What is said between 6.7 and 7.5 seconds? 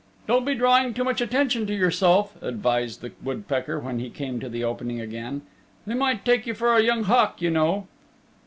a young hawk,